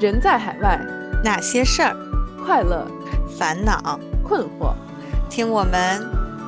[0.00, 0.80] 人在海外，
[1.22, 1.94] 哪些事儿？
[2.42, 2.90] 快乐、
[3.38, 4.74] 烦恼、困惑，
[5.28, 6.00] 听我们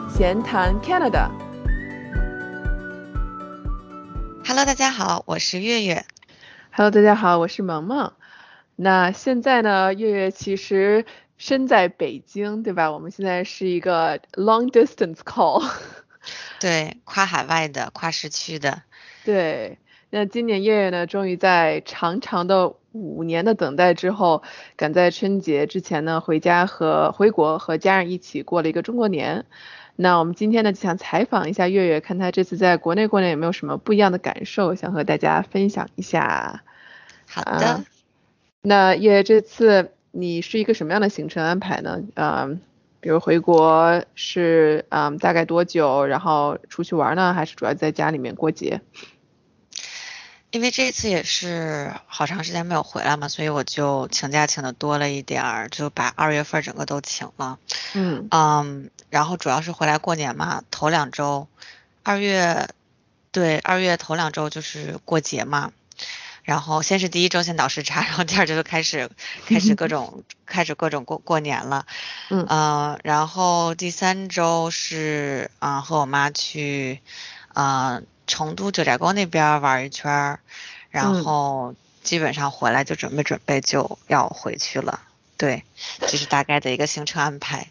[0.08, 1.28] 闲谈 Canada。
[4.46, 6.06] Hello，大家好，我是月月。
[6.70, 8.14] Hello，大家好，我是萌萌。
[8.74, 11.04] 那现在呢，月月其实
[11.36, 12.90] 身在北京，对吧？
[12.90, 15.62] 我们现在是一个 long distance call。
[16.58, 18.80] 对，跨海外的，跨时区的。
[19.26, 19.76] 对，
[20.08, 24.42] 那今年月月呢，终于在长长的五年的等待之后，
[24.76, 29.46] 赶在春节之前呢，回家和回国和家人一起过了一个中国年。
[29.96, 36.62] 那我们今天呢，就想采访一下月月，看他这次在国内过年有没有什么不一样的感受，想和大家分享一下。
[37.28, 37.66] 好的。
[37.66, 37.84] 啊
[38.64, 42.00] 那月月这次你是一个什么样的行程安排呢？
[42.14, 42.60] 嗯，
[43.00, 48.80] 比如回国是嗯大概多久，然后出去玩呢，还是主要在家里面过节？
[50.52, 57.58] 因为这次也是好长时间没有回来嘛，所以我就请假请的多了一点儿，就把二月份整个都请了。
[57.94, 61.48] 嗯嗯，然后主要是回来过年嘛，头两周，
[62.02, 62.68] 二月，
[63.30, 65.72] 对，二月头两周就是过节嘛。
[66.42, 69.08] 然后先是第一周先倒时差，然后第二周就开始
[69.46, 71.86] 开始各种开始各种过过年了。
[72.28, 77.00] 嗯呃，然后第三周是啊、呃和我妈去
[77.54, 80.38] 呃成都九寨沟那边玩一圈，
[80.90, 85.00] 然嗯后基本上回来就准备准备就要回去了。
[85.36, 85.64] 对，
[86.00, 87.68] 这是大概的一个行程安排。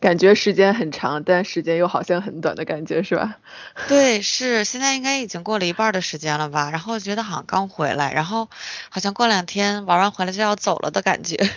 [0.00, 3.38] 感觉时间很长，但时间又好像很短的感觉，是吧？
[3.88, 6.70] 对，是现在应该已经过了一半的时间了吧？
[6.70, 8.50] 然后觉得好像刚回来，然后
[8.90, 11.48] 好像过两天玩完回来就要走了的感觉。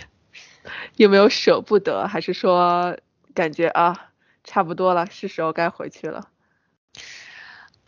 [0.96, 2.96] 有没有舍不得，还是说
[3.34, 4.10] 感觉啊，
[4.44, 6.28] 差不多了，是时候该回去了？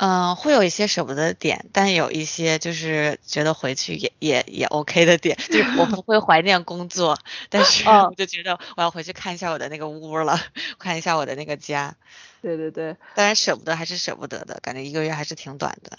[0.03, 7.19] 嗯，会有一些舍不得的点，但有一些就是觉得回去也也也 OK 的点，就是我不会怀念工作，
[7.51, 10.41] 但是哦我就觉得我要回去看一下我的那个屋了，
[10.79, 11.97] 看一下我的那个家。
[12.41, 15.99] 对对对，当然舍不得还是舍不得的，感觉一个月还是挺短的。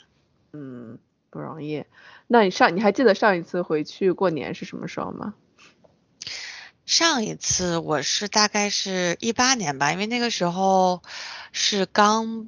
[0.54, 0.98] 嗯，
[1.30, 1.86] 不容易。
[2.26, 5.36] 那你上你还记得上一次回去过年是什么时候吗？
[6.88, 11.04] 上一次我是大概是一八年吧，因为那个时候
[11.52, 12.48] 是刚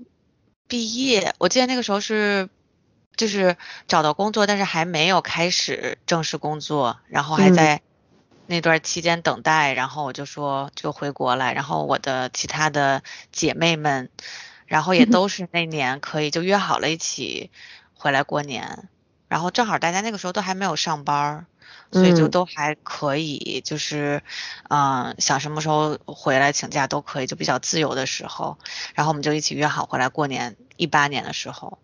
[0.67, 2.49] 毕业，我记得那个时候是
[3.15, 3.57] 就是
[3.87, 7.81] 找到工作，但是还没有开始正式工作，然后还嗯在
[8.47, 14.09] 那段期间等待，然后我就说就回国来，然后我的其他的姐妹们，
[14.65, 17.51] 然后也都是那年可以就约好了一起
[17.93, 18.89] 回来过年，
[19.27, 21.45] 然后正好大家那个时候都还没有上班儿。
[21.93, 22.31] 所以就嗯。
[22.31, 24.21] 都还可以，就是，
[24.69, 28.57] 嗯、想什么时候回来请假都可以，就比较自由的时候，
[28.95, 31.77] 然后我们就一起约好回来过年，一八年的时候，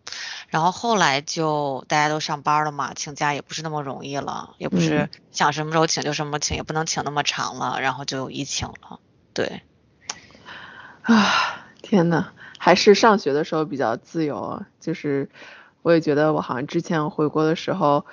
[0.49, 5.09] 然后后来就大家都上班了嘛，请假也不是那么容易了，也不是嗯。
[5.31, 8.99] 想什么时候请就什么请，也不能请那么长了，然后就疫情了，
[9.33, 9.61] 对，
[11.03, 15.29] 啊，天呐，还是上学的时候比较自由啊，就是
[15.83, 18.05] 我也觉得我好像之前回国的时候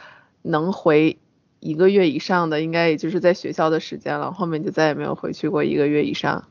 [0.42, 1.18] 能回
[1.60, 6.48] 一个月以上的，应该也就是在学校的时间了，后面就再也没有回去过一个月以上。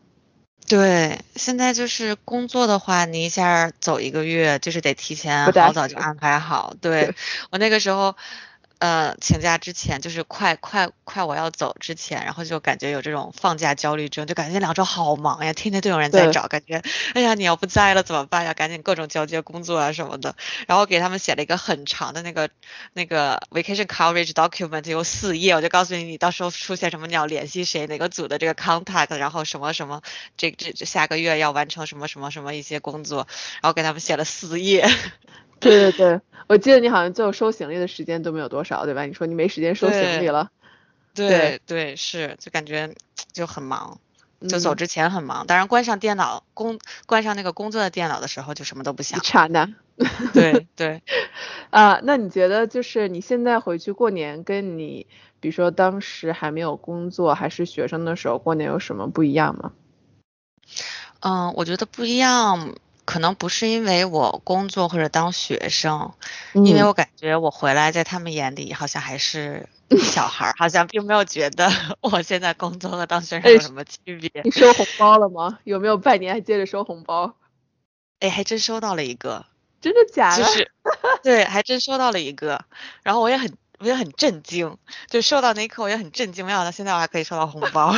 [0.68, 6.74] 对，现在就是工作的话，你一下走一个月，就是得提前好早就安排好。
[6.82, 7.14] 对，
[7.52, 8.16] 我那个时候，
[8.80, 18.54] 呃，请假之前，就是快快快我要走之前，然后就感觉有这种放假焦虑症，就感觉那两周好忙呀，天天都有人在找，感觉，哎呀，你要不在了怎么办呀？
[18.54, 20.36] 赶紧各种交接工作啊什么的。
[20.68, 22.50] 然后给他们写了一个很长的那个
[22.94, 30.02] 那个 vacation coverage document，有四页，我就告诉你，你到时候出现什么你要联系谁，哪个组的这个 contact，然后什么什么，
[30.38, 33.28] 这这这下个月要完成什么什么什么一些工作，
[33.62, 34.86] 然后给他们写了四页。
[35.60, 39.06] 对 对对，我记得你好像最后收行李的时间都没有多少，对吧？
[39.06, 40.52] 你说你没时间收行李了，
[41.14, 42.94] 对对，是，就感觉
[43.32, 44.00] 就很忙，
[44.48, 49.24] 就走嗯之前很忙，当然关上电脑工关上那个工作的电脑的时候就什么都不一想。
[49.24, 49.74] 刹那。
[50.34, 51.02] 对对。
[51.72, 55.08] 啊，那你觉得就是你现在回去过年，跟你
[55.40, 59.72] 比如说当时还没有工作还是学生的时候过年有什么不一样吗？
[61.22, 62.76] 嗯，我觉得不一样，
[63.06, 66.12] 可能不是因为我工作或者当学生，
[66.54, 71.72] 因为嗯我感觉我回来在他们眼里好像还是小孩儿， 好像并没有觉得
[72.02, 74.30] 我现在工作和当学生哎有什么区别。
[74.44, 75.60] 你收红包了吗？
[75.64, 77.36] 有没有拜年还接着收红包？
[78.20, 79.46] 哎，还真收到了一个，
[79.82, 80.44] 真的假的？
[80.44, 80.72] 就是
[81.22, 82.66] 对，还真收到了一个，
[83.04, 84.78] 然后我也很我也很震惊，
[85.10, 87.94] 就收到那一刻我也很震惊，没想到现在我还可以收到红包。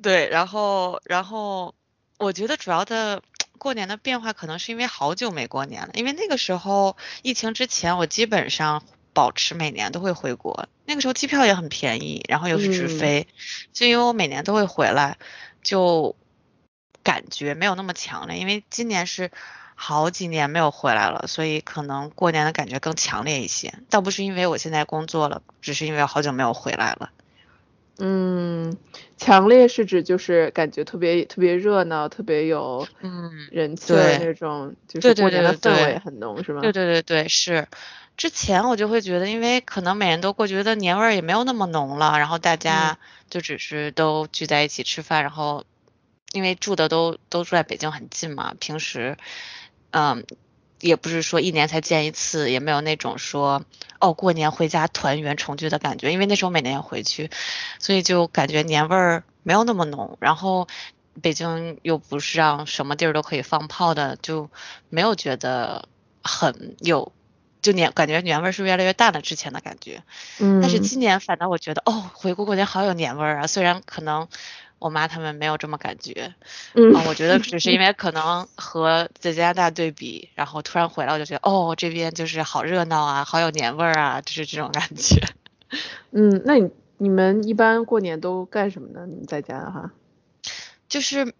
[0.00, 1.74] 对，然后然后
[2.18, 3.22] 我觉得主要的
[3.56, 8.82] 过年的变化可能是因为好久没过年了，因为那个时候疫情之前我基本上
[9.14, 13.28] 保持每年都会回国，那个时候机票也很便宜，然后又是直嗯飞，
[13.72, 15.16] 就因为我每年都会回来，
[15.62, 16.14] 就
[17.02, 19.30] 感觉没有那么强烈，因为今年是
[19.74, 23.74] 好几年没有回来了，所以可能过年的感觉更强烈一些。
[23.90, 27.10] 倒不是因为我现在工作了，只是因为好久没有回来了。
[28.00, 28.76] 嗯，
[29.18, 36.60] 强烈是指就是感觉特别特别热闹，特别有嗯，人气的那种，就是过年的氛围很浓，是吗？
[36.62, 37.66] 对对对对，是。
[38.16, 42.98] 之前我就会觉得，因为可能每年都过，觉得年味儿也没有那么浓了，然后大家
[43.30, 45.64] 就只是都聚在一起吃饭，然后
[46.32, 49.16] 因为住的都都住在北京很近嘛，平时
[49.92, 50.24] 嗯
[50.80, 53.64] 也不是说一年才见一次，也没有那种说
[53.98, 57.30] 哦过年回家团圆重聚的感觉，因为那时候每年也回去，
[57.78, 60.16] 所以就感觉年味儿没有那么浓。
[60.20, 60.68] 然后
[61.22, 64.50] 北京又不是让什么地儿都可以放炮的，就
[64.88, 65.88] 没有觉得
[66.22, 67.12] 很有。
[67.60, 70.04] 就年感觉年味儿是越来越淡了之前的感觉，
[70.38, 73.46] 嗯，但是今年反倒我觉得哦，回国过年好有年味儿啊！
[73.48, 74.28] 虽然可能
[74.78, 76.34] 我妈他们没有这么感觉，
[76.74, 85.20] 嗯啊，我觉得只是因为可能和在加拿大对比，然后突然回来我就觉得哦，这边就是好热闹啊，好有年味儿啊，就是这种感觉。
[86.12, 89.06] 嗯，那你你们一般过年都干什么呢？
[89.06, 89.90] 你们在家的话？
[90.88, 91.34] 就是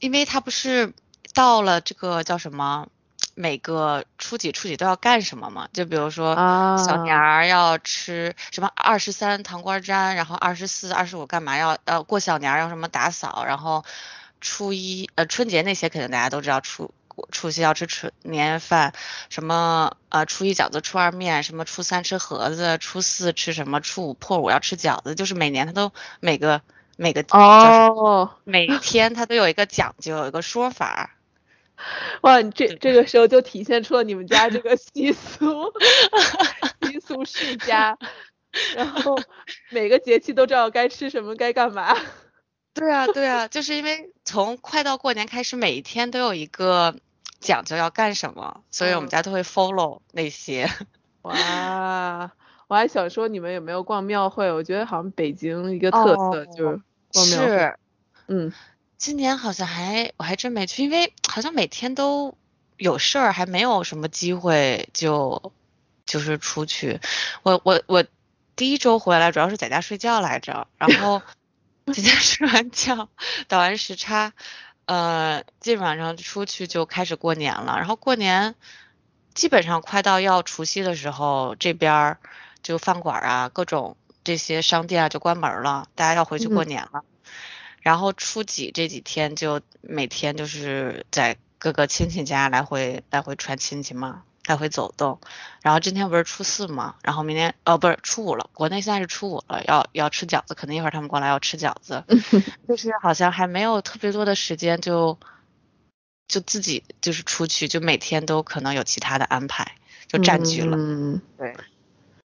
[0.00, 0.92] 因为他不是
[1.34, 2.88] 到了这个叫什么，
[3.34, 5.68] 每个初几初几都要干什么嘛？
[5.74, 13.84] 就比如说小年啊，儿要吃什么二十三糖瓜粘，然后二十四、二十五干嘛要呃过小年儿要什么打扫，然后
[14.40, 16.94] 初一呃春节那些肯定大家都知道，初
[17.30, 18.94] 除夕要吃春年夜饭，
[19.28, 26.62] 什么呃初一饺子，初二面，什么初三吃盒子，初四吃什么，初五破五要吃饺子，就是每年他都每个
[26.96, 31.10] 每个哦，每天他都有一个讲究，有一个说法。
[32.22, 35.72] 哇，你这这个时候就体现出了你们家这个习俗，
[36.82, 37.98] 习俗世家，
[38.76, 39.18] 然后
[39.70, 41.96] 每个节气都知道该吃什么，该干嘛。
[42.74, 46.96] 对啊，对啊，就是因为从快到过年开始，每一天都有一个
[47.38, 50.68] 讲究要干什么，所以我们嗯家都会 follow 那些。
[51.22, 52.32] 哇，
[52.66, 54.50] 我还想说你们有没有逛庙会？
[54.50, 56.80] 我觉得好像北京一个特色就是
[57.12, 57.46] 逛庙会。
[57.46, 57.78] 是，
[58.26, 58.52] 嗯，
[59.04, 62.38] 今年好像还我还真没去，因为 好像每天都
[62.78, 65.52] 有事儿，还没有什么机会就
[66.06, 66.98] 就是出去。
[67.42, 68.02] 我我我
[68.56, 71.20] 第一周回来主要是在家睡觉来着，然后
[71.84, 73.10] 在家睡完觉，
[73.46, 74.32] 倒完时差，
[74.86, 77.76] 呃，基本上出去就开始过年了。
[77.76, 78.54] 然后过年
[79.34, 82.18] 基本上快到要除夕的时候，这边儿
[82.62, 87.04] 就饭馆儿啊，各种这些商店啊就关门儿了，大家要回去过嗯年了。
[87.84, 95.20] 然后初几这几天就每天就是在各个亲戚家来回来回串亲戚嘛，来回走动。
[95.60, 102.04] 然后今天不是初四嘛，然后明天哦不是初五了，国内现在是初五了，要要吃饺子，可能一会儿他们过来要吃饺子，
[102.66, 105.18] 就是好像还没有特别多的时间就
[106.26, 109.76] 就自己就是出去，就每天都可能有其他的安排，
[110.06, 110.76] 就占据了。
[110.78, 111.54] 嗯，对，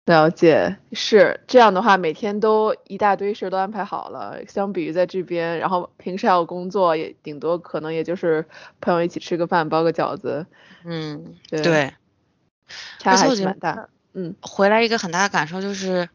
[0.07, 4.47] 了解，是这样的话，每天都一大堆事儿都安排好了。
[4.47, 8.47] 相比于在这边，然后平时还有工作，也顶多可能也就是
[8.81, 10.47] 朋友一起吃个饭，包个饺子，
[10.85, 11.93] 嗯，对对。
[13.01, 13.89] 差还是蛮大。
[14.15, 16.09] 嗯，回来一个很大的感受就是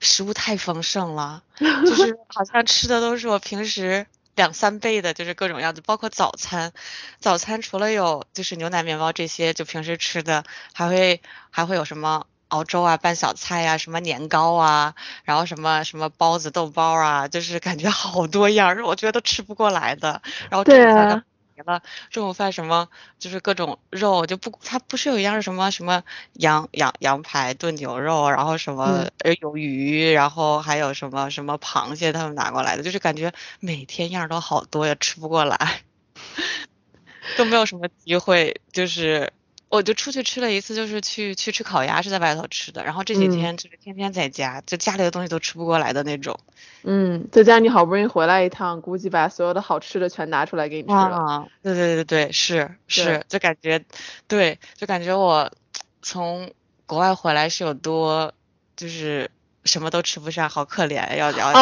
[0.00, 6.72] 食物太丰盛了，就是 好像吃的都是我平时两三倍的，就是各种样子，包括早餐。
[7.20, 20.22] 早餐除了有就是牛奶面包这些，就平时吃的，还会还会有什么熬粥啊、拌小菜啊、什么年糕啊，然后什么什么包子、豆包啊，就是感觉好多样儿，我觉得都吃不过来的。
[20.50, 21.22] 然后中对午饭啊更
[21.54, 22.88] 别了，中午饭什么
[23.18, 26.02] 就是各种肉，就不它不是有一样是什么什么
[26.34, 35.82] 羊羊羊排炖牛肉，然后什么嗯呃有鱼，然后还有什么什么螃蟹他们拿过来的，就是感觉每天样儿都好多呀，吃不过来，
[37.36, 39.32] 都没有什么机会，就是。
[39.68, 42.84] 我就出去吃了一次，就是去去吃烤鸭，是在外头吃的。
[42.84, 46.38] 然后这几嗯天就是天天在家，就家里的东西都吃不过来的那种。
[46.84, 51.16] 嗯，在家你好不容易回来一趟，估计把所有的好吃的全拿出来给你吃了。
[51.16, 53.84] 啊，对对对对，是是，就感觉，
[54.26, 55.52] 对，就感觉我
[56.00, 56.50] 从
[56.86, 58.32] 国外回来是有多，
[58.74, 59.30] 就是
[59.64, 61.52] 什么都吃不上，好可怜，要要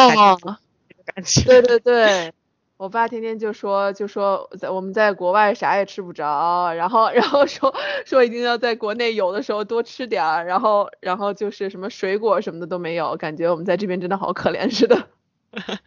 [1.13, 1.41] 感觉。
[1.43, 2.33] 对对对，
[2.77, 7.73] 我爸天天就说就说在我们在国外啥也吃不着，然后 然后说
[8.05, 15.07] 说一定要在国内有的时候多吃点儿，然后然后就是什么水果什么的都没有，感觉我们在这边真的好可怜似的。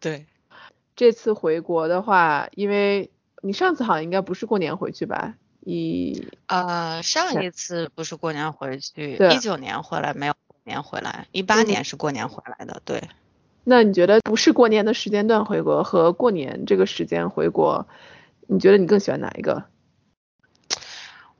[0.00, 0.26] 对，
[0.96, 3.10] 这次回国的话，因为
[3.42, 5.34] 你上次好像应该不是过年回去吧？
[5.60, 13.02] 一呃，上一次不是过年回去，一九年回来没有过年回来，一八嗯年是过年回来的，对。
[13.64, 17.86] 那你觉得不是过年的时间段回国和过年这个时间回国，
[18.46, 19.64] 你觉得你更喜欢哪一个？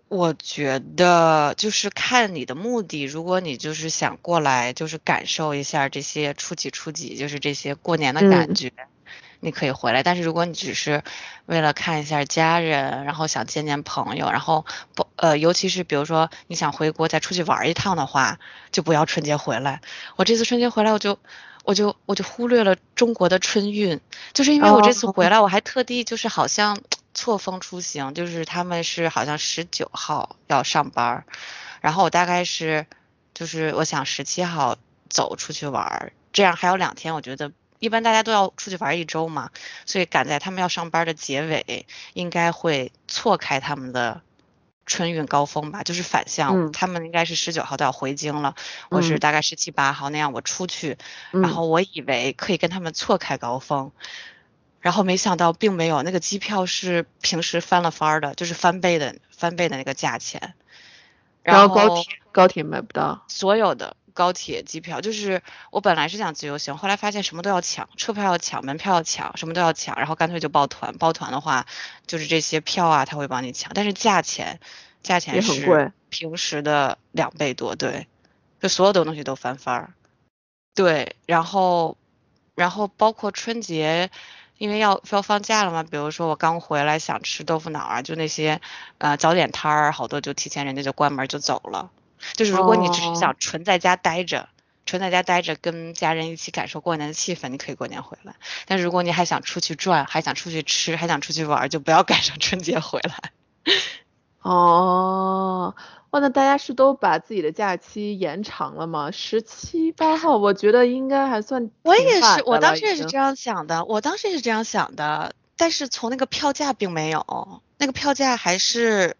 [0.09, 8.71] 我觉得就是看你的目的，如果你就是想过来，就是感受一下这些初几初几，就是这些过年的感嗯觉，
[9.41, 10.03] 你可以回来。
[10.03, 11.03] 但是如果你只是
[11.47, 18.39] 为了看一下家人，然后想见见朋友，然后不呃，尤其是比如说你想回国再出去玩一趟的话，
[18.71, 19.81] 就不要春节回来。
[20.17, 21.19] 我这次春节回来，我就
[21.63, 24.01] 我就我就忽略了中国的春运，
[24.33, 26.81] 就是因为我这次回来，我还特地就是好像
[27.15, 31.25] 错峰出行，就是他们是好像十九号要上班儿，
[31.81, 32.87] 然后我大概是
[33.35, 34.77] 就是我想十七号
[35.09, 37.53] 走出去玩儿，这样还有两天，我觉得。
[37.79, 39.51] 一般大家都要出去玩一周嘛，
[39.87, 44.23] 所以赶在他们要上班的结尾，应该会错开他们的
[44.85, 46.73] 春运高峰吧，就是反向，嗯。
[46.73, 48.55] 他们应该是十九号都要回京了，
[48.91, 49.19] 我是嗯。
[49.19, 50.99] 大概十七八号那样我出去，
[51.33, 51.43] 嗯。
[51.43, 53.93] 然后我以为可以跟他们错开高峰，
[54.81, 60.55] 然后没想到并没有，那个机票是平时翻了番儿的，就是翻倍的翻倍的那个价钱，
[61.43, 63.25] 然后后高铁高铁买不到。
[63.29, 70.97] 所有的高铁机票，就是我本来是想自由行，后来发现什么都要抢，车票要抢，门票要抢，什么都要抢，然后干脆就抱团。
[70.99, 71.67] 抱团的话，
[72.07, 74.61] 就是这些票啊，他会帮你抢，但是价钱
[75.03, 78.07] 价钱是贵平时的两倍多，对，
[78.61, 79.95] 就所有的东西都翻番儿。
[80.75, 81.97] 对，然后
[82.55, 84.11] 然后包括春节。
[84.59, 88.61] 因为要要放假了嘛，比如说我刚回来想吃豆腐脑啊，就那些
[88.99, 91.91] 呃早点摊儿，好多就提前人家就关门就走了。
[92.35, 94.49] 就是如果你只是哦想纯在家待着，
[94.85, 98.35] 纯在家待着，跟家人一起感受过年的气氛，你可以过年回来。
[98.67, 103.33] 但如果你还想出去转，还想出去吃，还想出去玩，就不要赶上春节回来。
[104.43, 105.75] 哦，
[106.11, 109.13] 哇，那大家是都把自己的假期延长了吗？
[109.13, 119.17] 十七八号，我觉得应该还算我也是，我当时也是这样想的，我当时也是这样想的，但是从那个票价并没有，那个票价还是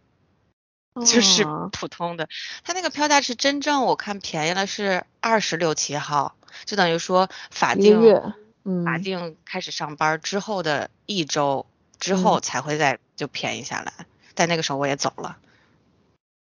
[1.07, 1.71] 就是哦。
[1.73, 2.29] 普通的，
[2.65, 8.35] 它那个票价是真正我看便宜了是二十六七号，就等于说法定法
[8.65, 11.67] 嗯，定开始上班之后的一周
[11.99, 12.23] 之嗯。
[12.23, 13.93] 后才会再就便宜下来，
[14.35, 15.39] 但那个时候我也走了。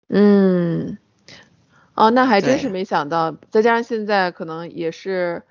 [0.10, 0.98] 嗯，
[1.94, 5.44] 哦，那还真是没想到，再加上现在可能也是，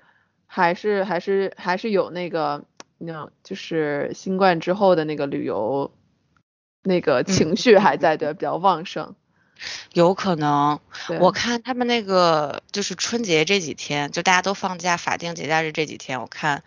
[0.47, 2.65] 还是还是还是有那个，
[2.97, 5.91] 那种就是新冠之后的那个旅游，
[6.87, 9.13] 那个情绪还在，对，比较旺盛。
[9.93, 10.79] 有可能，
[11.19, 16.63] 我看他们那个就是春节这几天，就大家都放假，法定节假日这几天，我看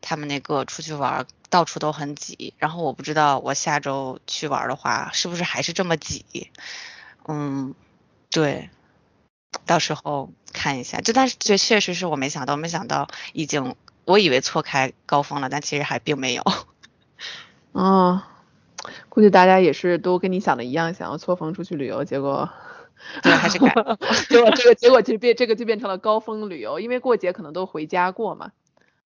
[0.00, 2.54] 他们那个出去玩儿到处都很挤。
[2.56, 6.50] 然后我不知道我下周去玩儿的话，是不是还是这么挤？
[7.28, 7.74] 嗯，
[8.30, 8.70] 对，
[9.66, 11.02] 到时候看一下。
[11.02, 16.42] 就但是这确实是我没想到，没想到已经我以为错开高峰了，但其实还并没有。
[17.72, 18.22] 哦，
[19.10, 22.48] 估计大家也是都跟你想的一样，想要错峰出去旅游，结果，
[23.22, 23.74] 对还是赶
[24.30, 28.52] 结果这个结果就变这个就变成了高峰旅游，因为过节可能都回家过嘛，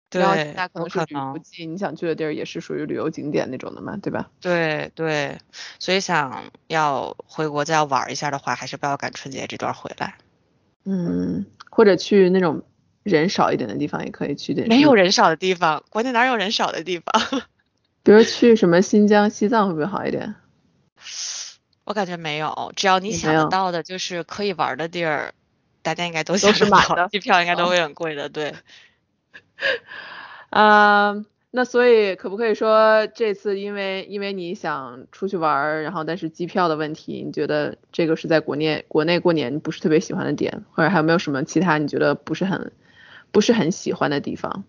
[0.09, 4.31] 对然后现在可能是旅游季，你想去的地儿也是属于旅游景点那种的嘛，对吧？
[4.41, 5.39] 对对，
[5.79, 10.15] 所以想要回国再要玩儿一下的话，还是不要赶春节这段儿回来。
[10.85, 12.63] 嗯，或者去那种
[13.03, 17.43] 人少一点的地方也可以去点，没有，人少的地方，国内哪有人少的地方？
[18.09, 20.35] 比如去什么新疆、西藏会不会好一点？
[21.85, 25.35] 我感觉没有，只要你想得到的，就是可以玩儿的地儿，
[25.83, 28.55] 大家应该都都想得到是满的机票应该都哦会很贵的，对。
[30.49, 31.23] 啊、
[31.53, 42.73] 那所以可不可以说这次因为因为你想出去玩儿，然后但是机票的问题，你觉得这个是在国内国内过年不是特别喜欢的点，或者还有没有什么其他你觉得不是很
[43.33, 44.65] 不是很喜欢的地方？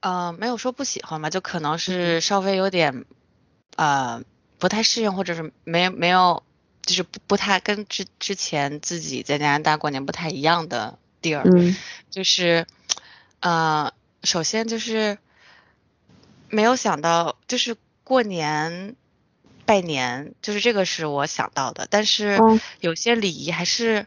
[0.00, 3.04] 呃，没有说不喜欢吧，就可能是稍微有点，
[3.76, 4.22] 呃，
[4.58, 6.42] 不太适应，或者是没没有，
[6.82, 11.42] 就是不不太跟之之前自己在加拿大过年不太一样的地儿。
[11.44, 11.74] 嗯。
[12.10, 12.66] 就是，
[13.40, 15.18] 呃，首先就是
[16.48, 18.94] 没有想到，就是过年
[19.66, 24.06] 拜年，就是这个是我想到的，但是嗯有些礼仪还是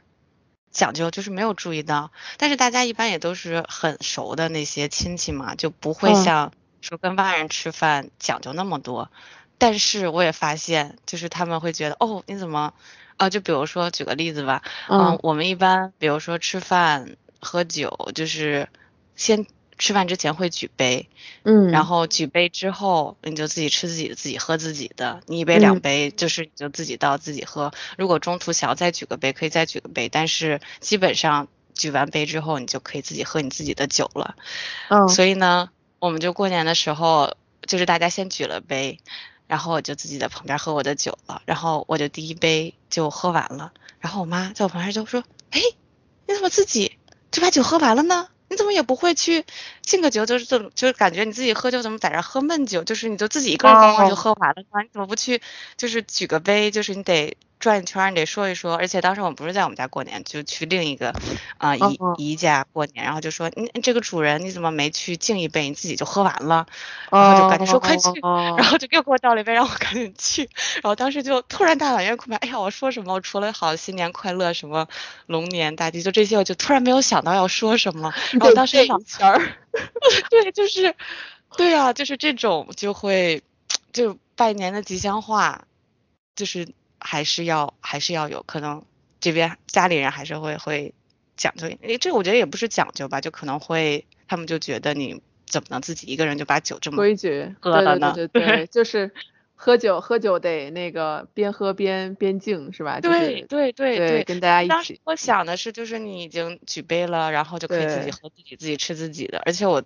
[0.71, 2.11] 讲究，就是没有注意到。
[2.37, 9.11] 但是大家一般也都是很熟的那些亲戚嘛，就不会嗯像说跟外人吃饭讲究那么多。
[9.57, 12.73] 但是我也发现，就是他们会觉得，哦，你怎么，
[13.17, 18.69] 啊，就比如说举个例子吧，嗯，嗯我们一般比如说吃饭喝酒，就是
[19.15, 19.45] 先
[19.81, 21.09] 吃饭之前会举杯，
[21.41, 27.73] 嗯，然后举杯之后你就自己吃自己的，自己喝自己的，你一杯两嗯杯就是你就自己倒自己喝。
[27.97, 34.35] 如果中途想要再举个杯，可以再举个杯，但是基本上举完杯之后，你就可以自己喝你自己的酒了。
[34.89, 37.35] 嗯，所以呢，我们就过年的时候，
[37.65, 38.99] 就是大家先举了杯，
[39.47, 45.59] 然后我就自己在旁边喝我的酒了，然后我就第一杯就喝完了，然后我妈在我旁边就说：“哎，
[46.27, 46.99] 你怎么自己
[47.31, 48.27] 就把酒喝完了呢？
[48.51, 49.45] 你怎么也不会去
[49.81, 53.77] 敬个酒，就是这种，就是感觉你自己喝酒怎么在这儿喝闷酒，就是你就自己一个人
[54.09, 54.81] 就哦喝完了呢？
[54.83, 55.41] 你怎么不去
[55.77, 58.75] 就是举个杯，就是你得转一圈儿，你得说一说。
[58.75, 61.13] 而且当时我们不是在我们家过年，就去另一个
[61.57, 66.67] 啊、姨哦姨家过年，然后就说你这个主人你怎么没去敬一杯，你自己就喝完了？
[67.09, 70.49] 然后就赶紧说快去哦然后就又给我倒了一杯，让我赶紧去。
[70.81, 73.13] 然后当时就突然大老远空白，哎呀，我说什么？
[73.13, 74.87] 我除了好新年快乐，什么
[75.27, 78.13] 龙年大吉，就这些，我就突然没有想到要说什么。
[78.33, 79.39] 然后当时想，圈儿，
[80.29, 80.95] 对，就是，
[81.57, 83.43] 对啊，就是这种就会，
[83.93, 85.65] 就拜年的吉祥话，
[86.35, 86.67] 就是
[87.03, 88.85] 还是要还是要有，可能
[89.19, 90.93] 这边家里人还是会会
[91.35, 99.11] 讲究，诶，这我觉得也不是讲究吧，就可能会他们就觉得你怎么能自己一个人就把酒这么规矩，喝了呢对对对就是
[99.55, 102.99] 喝酒喝酒得那个边喝边边敬是吧？
[102.99, 109.41] 就是对对对对，跟大家一当时起，我想的是，就是你已经举杯了，然后就可以自己喝自己，自己吃自己的。
[109.45, 109.83] 而且我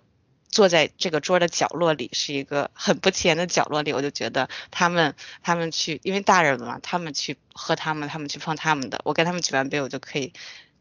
[0.48, 10.32] 坐在这个桌的角落里，是一个很不起眼的角落里，我就觉得他们他们去，因为大人嘛，他们去喝他们，他们去碰他们的，我跟他们举完杯，我就可以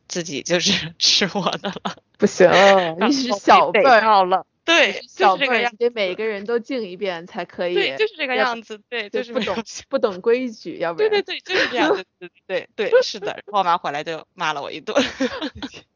[0.08, 1.98] 自己就是 吃我的了。
[2.18, 2.48] 不行，
[2.98, 9.58] 然你是小辈儿，到了，对，就是这个样小辈儿，，你得每个人都敬一遍才可以，对，就是这个要样子，对，就是不懂
[9.90, 12.06] 不懂规矩，要不然对对对，就是这样子，
[12.48, 13.28] 对对对，是的。
[13.28, 14.96] 然后我妈回来就骂了我一顿。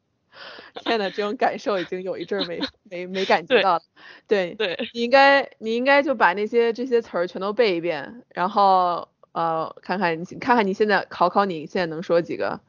[0.90, 3.82] 天呐，这种感受已经有一阵儿没 没没感觉到了。
[4.26, 12.60] 对，对，你应该你应该就把那些这些词儿全都背一遍，然后呃看看你看看你现在考考你现在能说几个？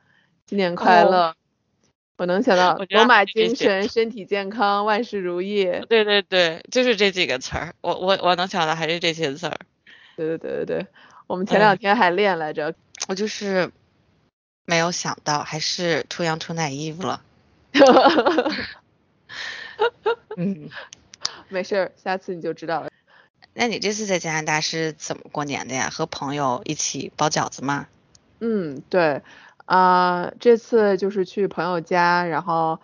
[0.48, 1.36] 新年快哦乐，
[2.18, 5.64] 我能想到罗马精神，身体健康，万事如意。
[5.88, 9.58] 对对对，就是这几个词儿，我我我能想到还是这些词儿。
[10.18, 10.88] 对对对对对，
[11.28, 12.76] 我们前两嗯天还练来着。
[13.08, 13.72] 我就是
[14.66, 17.22] 没有想到，还是 too young too naive 了。
[20.38, 20.70] 嗯，
[21.50, 22.90] 没事儿，下次你就知道了。
[23.54, 25.90] 那你这次在加拿大是怎么过年的呀？
[25.92, 27.88] 和朋友一起包饺子吗？
[28.40, 29.22] 嗯，对，
[29.66, 32.80] 啊、这次就是去朋友家，然后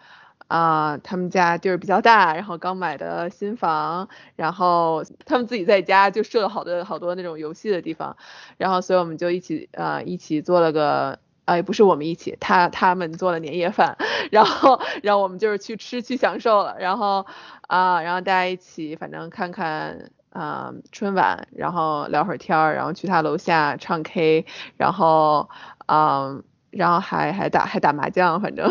[0.48, 8.18] 啊、他们家地儿比较大，然后刚买的新房，然后他们自己在家就设了好多好多那种游戏的地方，
[8.58, 11.20] 然后所以我们就一起呃一起做了个。
[11.48, 13.98] 啊，也不是我们一起，他他们做了年夜饭，
[14.32, 17.26] 然后然后我们就是去吃去享受了，然后
[17.62, 25.50] 啊，然后大家一起反正看看啊、春晚，然后聊会儿天儿，然后去他楼下唱 K，然后
[25.88, 28.70] 嗯，然后还还打还打麻将，反正。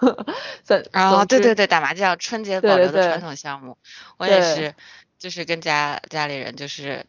[0.64, 3.76] 总啊，对对对，打麻将，春节保留的传统项目，
[4.16, 4.74] 我也对是，
[5.18, 7.06] 就是跟家家里人就是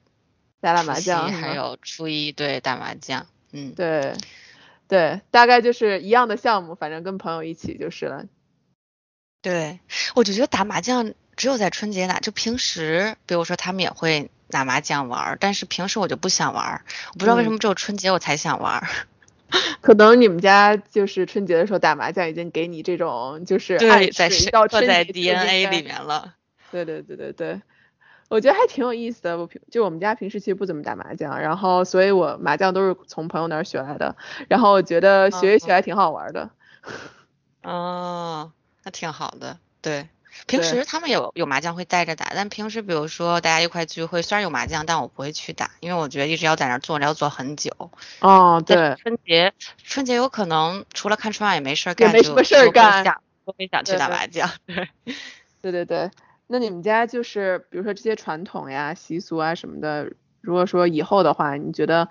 [0.62, 4.13] 打打麻将还有初一对打麻将，嗯，对
[4.87, 8.25] 对，大概就是一样的项目，反正跟朋友一起就是了。
[9.41, 9.79] 对，
[10.15, 18.87] 我就觉得打麻将只有在春节打，就平时，比如说他们也会打麻将玩儿，但是平时我就不想玩儿，我不知道为什嗯么只有春节我才想玩儿。
[19.81, 26.33] 可能你们家就是春节的时候打麻将，已经给你这种就是暗对，在示，一是到刻在 DNA 里面了。
[26.71, 27.61] 对对对对对，
[28.27, 29.38] 我觉得还挺有意思的。
[29.38, 34.15] 我平就我们家平时其实不怎么打麻将，然后所以我麻将都是从朋友那儿学来的，
[34.47, 36.49] 然后我觉得学一学还挺好玩的。
[37.63, 38.51] 哦，
[38.83, 39.57] 那挺好的。
[39.81, 40.09] 对，
[40.47, 47.71] 平时他们有有麻将会带着打，但平时比如说大家一块聚会，虽然有麻将，但我不会去打，因为我觉得一直要在那儿坐着要坐很久。
[48.19, 54.49] 哦，对，春节春节有可能除了看春晚也没事儿也干，就没什么事儿干想都会想去打麻将。
[54.65, 54.89] 对。
[55.61, 56.11] 对对对，
[56.47, 62.10] 那你们家就是比如说这些传统呀、习俗啊什么的，如果说以后的话，你觉得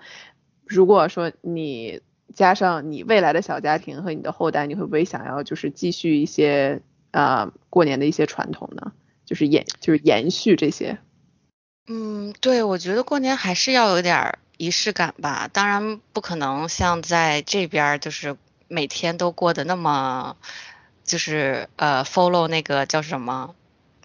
[0.65, 2.01] 如果说你
[2.33, 8.91] 加上你未来的小家庭和你的后代，你会不会想要就是继续一些呃过年的一些传统呢？
[9.25, 10.99] 就是延就是延续这些。
[11.87, 15.47] 嗯，对，我觉得过年还是要有点仪式感吧。
[15.51, 18.35] 当然不可能像在这边，就是
[18.67, 20.35] 每天都过得那么，
[21.03, 23.55] 就是呃 follow 那个叫什么，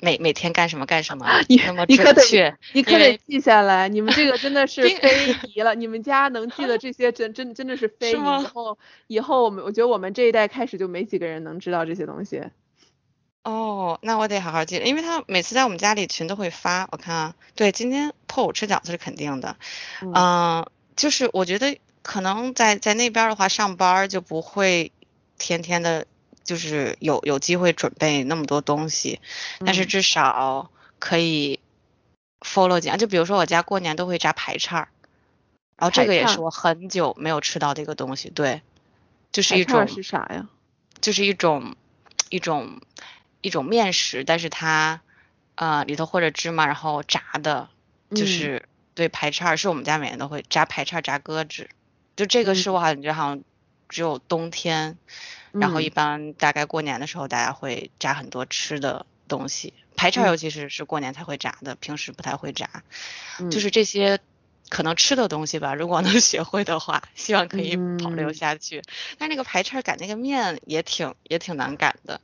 [0.03, 2.57] 每每天干什么干什么 你那么你可得准确。
[2.73, 5.75] 你可得记下来，你们这个真的是因非遗了。
[5.75, 8.15] 你们家能记得这些，真真真的是非遗。
[8.15, 12.43] 以后以后我们，我觉得我们这一代开始就没几个人能知道这些东西。
[13.43, 16.87] 哦，那我得好好记，因为他每次在我们家里群都会发。
[16.93, 19.57] 我看啊，对，今天破五吃饺子是肯定的。
[20.03, 24.93] 嗯，就是我觉得可能在在那边的话，上班就不会
[25.39, 26.05] 天天的，
[26.45, 29.21] 就是有有机会准备那么多东西，
[29.65, 31.61] 但是至少可以
[32.41, 32.97] follow 几啊。
[32.97, 34.89] 就比如说我家过年都会炸排叉，
[35.77, 38.31] 然后这个也是我很久没有吃到的一个东西。
[38.31, 38.63] 对，
[39.33, 40.49] 就是一种是啥呀？
[41.01, 41.77] 就是一种
[42.29, 42.81] 一种。
[43.43, 45.01] 一种面食，但是它，
[45.55, 47.71] 呃，里头或者芝麻，然后炸的，
[48.15, 51.71] 就是对排叉是我们家每年都会炸排叉、炸鸽子，
[52.17, 53.43] 就这个是我感觉好像
[53.89, 54.99] 只有冬天，
[55.53, 62.83] 然后一般大概过年的时候大家会炸很多吃的东西，排叉尤其是是过年才会炸的，平时不太会炸，
[63.51, 64.21] 就是这些。
[64.69, 68.81] 可能吃的东西吧，如果能 学会的话，希望可以保留下去。
[69.19, 72.21] 但是那个排叉擀那个面也挺也挺难擀的，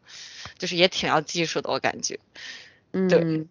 [0.56, 2.20] 就是也挺要技术的，我感觉。
[2.92, 3.48] 嗯，对，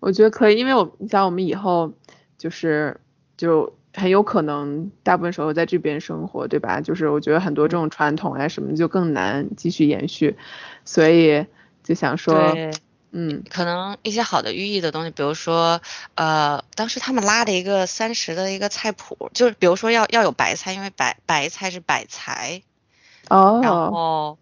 [0.00, 1.92] 我觉得可以，因为我你想我们以后
[2.38, 2.98] 就是
[3.36, 6.80] 就很有可能大部分时候在这边生活，对吧？
[6.80, 10.36] 就是我觉得很多这种传统呀什么就更难继续延续，
[10.84, 11.46] 所以
[11.82, 12.56] 就想说。
[13.18, 15.80] 嗯，可能一些好的寓意的东西，比如说，
[16.16, 22.60] 呃，当时他们拉的一个三十的一个菜谱，就是比如说要要有白菜，因为白白菜是百财，
[23.30, 24.38] 哦，然后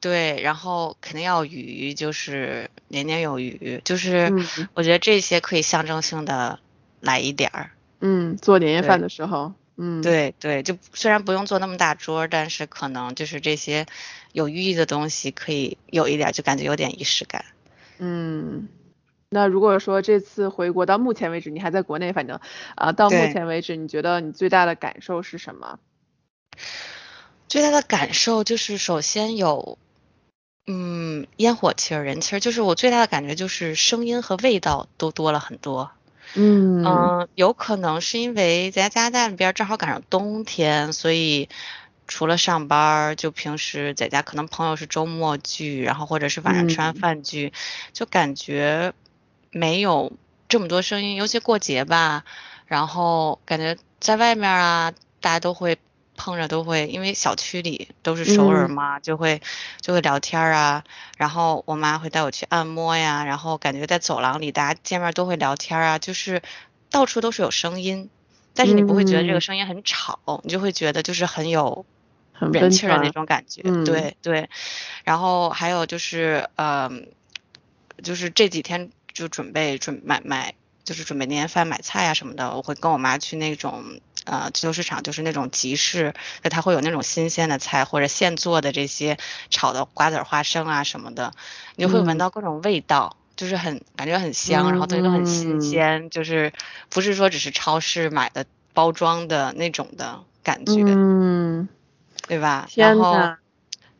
[0.00, 4.30] 对，然后肯定要鱼，就是年年有余，就是
[4.74, 6.58] 我觉得这些可以象征性的
[7.00, 13.86] 来一点儿，嗯，做年夜饭的时候，嗯，对对，就虽然不用做那么大桌，但是可能就是这些
[14.32, 17.44] 有寓意的东西可以有一点，就感觉有点仪式感。
[17.98, 18.68] 嗯，
[19.30, 22.38] 那如果说这次回国到目前为止，你还在国内，反正
[22.76, 25.78] 啊，到目前为止，你觉得你最大的感受是什么？
[27.48, 29.78] 最大的感受就是，首先有，
[30.66, 35.90] 嗯，烟火气儿、人气儿，就是我最大的感觉就是声音和味道都多了很多。
[36.34, 41.48] 嗯嗯，有可能是因为在加拿大那边正好赶上冬天，所以。
[42.10, 47.52] 除了上班，就平时在家，可能朋友是周末聚，然后或者是晚上吃完饭聚，
[47.92, 48.94] 就感觉
[49.50, 50.10] 没有
[50.48, 51.16] 这么多声音。
[51.16, 52.24] 尤其过节吧，
[52.64, 55.76] 然后感觉在外面啊，大家都会
[56.18, 59.40] 碰着，都会因为小区里都是熟人嘛，就会
[59.80, 60.84] 就会聊天啊。
[61.16, 66.42] 然后我妈会带我去按摩呀，然后感觉在走廊里大家见面都会聊天啊，就是
[66.90, 68.10] 到处都是有声音，
[68.52, 71.86] 但是你不会觉得这个声音很吵，你就会觉得就是很有。
[72.52, 74.48] 人气的那种感觉，对对，
[75.02, 76.88] 然后还有就是，呃，
[78.00, 80.54] 就是这几天就准备准买买，
[80.84, 89.16] 就是准备年夜饭买菜啊什么的，我会跟我妈去那种呃自由市场，就是那种集市，那它会有那种新鲜的菜或者现做的这些
[89.50, 91.32] 炒的瓜子、花生啊什么的，
[91.76, 96.52] 你就会闻到各种味道，就是很感觉很香，然后东西都很新鲜，就是
[96.90, 100.84] 不是说只是超市买的包装的那种的感觉。
[100.84, 101.68] 嗯。
[102.26, 102.68] 对吧？
[102.74, 103.36] 然后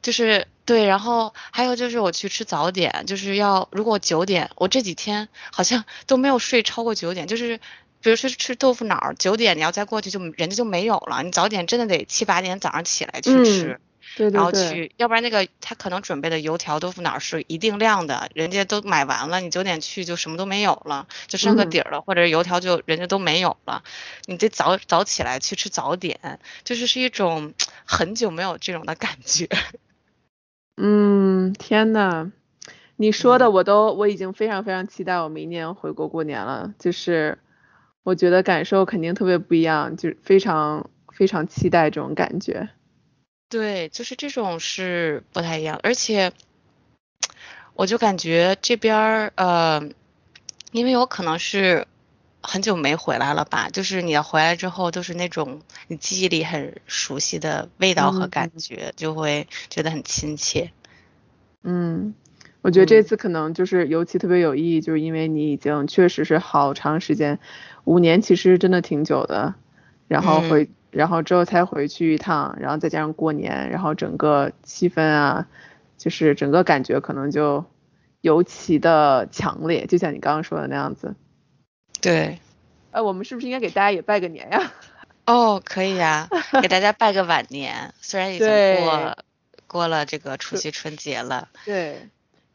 [0.02, 7.58] 就是对，然后还有就是我去吃早点，就是要如果九点，我这几天好像都没有睡超过九点，就是
[8.00, 13.80] 比如说吃豆腐脑，九点你要再过去就人家就没有了，你早点真的得七八点早上起来去吃。
[14.32, 23.84] 然后去，要不然那个他可能准备的油条、豆腐脑是一定量的，人家都买完了，你九点去就什么都没有了，就剩个底儿了，或者油条就人家都没有了，
[24.24, 27.52] 你得早早起来去吃早点，就是是一种
[27.84, 29.48] 很久没有这种的感觉。
[30.76, 32.32] 嗯，天呐，
[32.96, 37.38] 你说的我都我已经非常非常期待我明年回国过年了，就是
[38.08, 42.70] 我觉得感受肯定特别不一样，就非常非常期待这种感觉。
[43.50, 46.32] 对，就是这种是不太一样，而且
[47.74, 49.90] 我就感觉这边儿呃，
[50.72, 51.86] 因为我可能是
[52.42, 60.72] 很久没回来了吧，就是你要回来之后都是那种你记忆里很熟悉的味道和感觉，就会觉得很亲切。
[61.62, 62.14] 嗯，
[62.62, 67.38] 我觉得这次可能就是尤其特别有意义，就是因为你已经确实是好长时间，
[67.84, 69.54] 五年其实真的挺久的，
[70.08, 70.68] 然后回。
[70.90, 75.46] 然后之后才回去一趟，然后再加上过年，然后整个气氛啊，
[75.98, 77.66] 就是整个感觉可能就
[78.22, 81.14] 尤其的强烈，就像你刚刚说的那样子。
[82.00, 82.38] 对。
[82.90, 84.72] 呃，我们是不是应该给大家也拜个年呀？
[85.26, 86.26] 哦，可以呀，
[86.62, 89.16] 给大家拜个晚年，虽然已经过
[89.66, 91.50] 过了这个除夕春节了。
[91.66, 91.98] 对。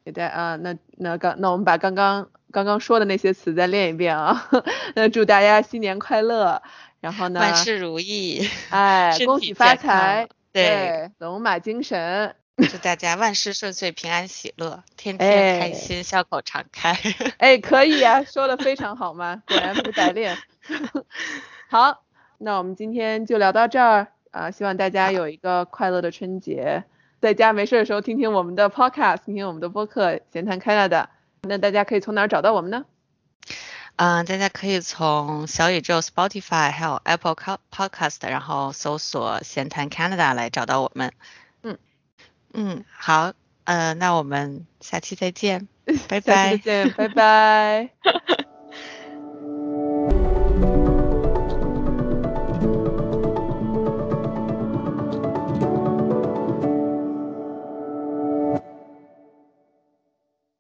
[0.06, 4.50] 给大家啊，那那刚那我们把刚刚刚刚说的那些词再练一遍啊。
[4.96, 6.62] 那祝大家新年快乐。
[7.00, 7.42] 然后呢？
[7.42, 12.34] 万事如意，哎， 恭喜发财，对，龙马精神。
[12.56, 16.98] 祝大家万事顺遂、平安喜乐，天天开心，笑口常开。
[17.40, 20.38] 哎，可以啊，说的非常好嘛，果然不白练。
[21.68, 22.06] 好，
[22.38, 26.86] 那我们今天就聊到这儿啊，希望大家有一个快乐的春节，
[27.24, 30.90] 在家没事的时候听听我们的 podcast，听听我们的播客《闲谈 Canada》。
[31.44, 32.84] 那大家可以从哪儿找到我们呢？
[33.96, 37.34] 嗯，大家可以从小宇宙、Spotify 还有 Apple
[37.72, 41.14] Podcast，然后搜索“闲谈 Canada” 来找到我们。
[41.62, 41.78] 嗯
[42.54, 43.32] 嗯，好，
[43.64, 45.70] 呃，那我们下期再见，
[46.10, 46.58] 拜拜。
[46.58, 47.90] 再见，拜拜。